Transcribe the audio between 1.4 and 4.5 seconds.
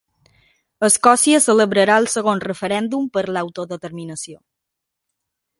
celebrarà el segon referèndum per l'autodeterminació